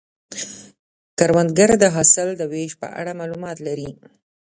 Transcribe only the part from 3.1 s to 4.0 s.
معلومات لري